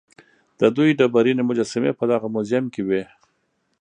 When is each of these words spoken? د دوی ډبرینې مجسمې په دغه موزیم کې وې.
د 0.59 0.61
دوی 0.75 0.89
ډبرینې 0.99 1.43
مجسمې 1.49 1.91
په 1.99 2.03
دغه 2.11 2.27
موزیم 2.33 2.65
کې 2.73 2.81
وې. 2.87 3.03